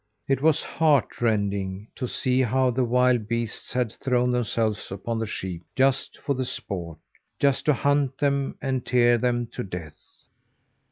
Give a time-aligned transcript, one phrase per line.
[0.27, 5.27] It was heart rending to see how the wild beasts had thrown themselves upon the
[5.27, 6.97] sheep just for sport
[7.39, 10.01] just to hunt them and tear them to death.